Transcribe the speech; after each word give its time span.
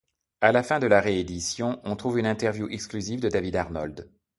À 0.41 0.51
la 0.51 0.63
fin 0.63 0.79
de 0.79 0.87
la 0.87 0.99
réédition, 0.99 1.79
on 1.83 1.95
trouve 1.95 2.17
une 2.17 2.25
interview 2.25 2.67
exclusive 2.69 3.19
de 3.19 3.29
David 3.29 3.55
Arnold. 3.55 4.09